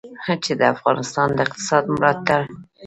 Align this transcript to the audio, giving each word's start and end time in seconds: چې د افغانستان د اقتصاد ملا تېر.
چې 0.43 0.51
د 0.59 0.61
افغانستان 0.73 1.27
د 1.33 1.37
اقتصاد 1.45 1.83
ملا 1.93 2.11
تېر. 2.25 2.41